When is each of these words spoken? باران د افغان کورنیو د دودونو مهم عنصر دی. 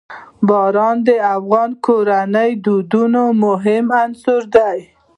باران 0.47 0.97
د 1.07 1.09
افغان 1.35 1.69
کورنیو 1.85 2.51
د 2.59 2.61
دودونو 2.65 3.23
مهم 3.43 3.85
عنصر 4.03 4.41
دی. 4.55 4.77